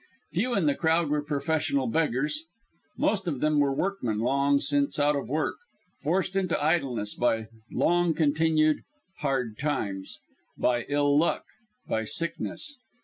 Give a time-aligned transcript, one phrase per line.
[0.33, 2.45] Few in the crowd were professional beggars.
[2.97, 5.57] Most of them were workmen, long since out of work,
[6.01, 8.81] forced into idleness by long continued
[9.19, 10.17] "hard times,"
[10.57, 11.43] by ill luck,
[11.87, 12.79] by sickness.